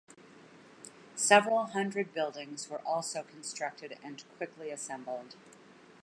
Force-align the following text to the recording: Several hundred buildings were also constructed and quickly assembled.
Several 1.13 1.63
hundred 1.67 2.11
buildings 2.11 2.67
were 2.67 2.79
also 2.81 3.21
constructed 3.21 3.99
and 4.03 4.23
quickly 4.37 4.71
assembled. 4.71 5.35